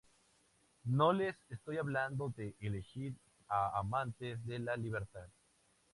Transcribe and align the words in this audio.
No, 0.85 1.13
les 1.13 1.35
estoy 1.51 1.77
hablando 1.77 2.33
de 2.35 2.55
elegir 2.59 3.13
a 3.49 3.77
amantes 3.77 4.43
de 4.47 4.57
la 4.57 4.75
libertad. 4.75 5.27